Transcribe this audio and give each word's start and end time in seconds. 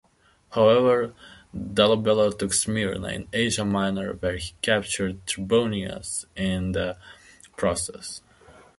However, 0.53 1.13
Dolabella 1.55 2.35
took 2.35 2.53
Smyrna 2.53 3.09
in 3.09 3.27
Asia 3.33 3.63
Minor, 3.63 4.13
where 4.13 4.37
he 4.37 4.53
captured 4.63 5.23
Trebonius 5.27 6.25
in 6.35 6.71
the 6.71 6.97
process. 7.55 8.23